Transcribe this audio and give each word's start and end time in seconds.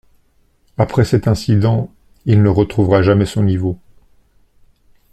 Après 0.79 1.05
cet 1.05 1.27
incident, 1.27 1.91
il 2.25 2.41
ne 2.41 2.49
retrouvera 2.49 3.03
jamais 3.03 3.27
son 3.27 3.43
niveau. 3.43 3.77